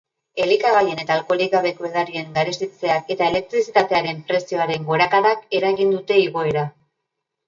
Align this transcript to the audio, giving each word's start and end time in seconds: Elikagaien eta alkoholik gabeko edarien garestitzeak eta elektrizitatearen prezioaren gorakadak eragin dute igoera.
Elikagaien 0.43 0.99
eta 1.01 1.11
alkoholik 1.19 1.49
gabeko 1.55 1.85
edarien 1.89 2.31
garestitzeak 2.37 3.11
eta 3.15 3.27
elektrizitatearen 3.33 4.23
prezioaren 4.31 4.87
gorakadak 4.89 5.45
eragin 5.59 5.93
dute 5.99 6.19
igoera. 6.23 6.65